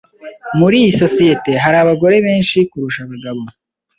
[0.59, 3.41] Muri iyi sosiyete, hari abagore benshi kurusha abagabo.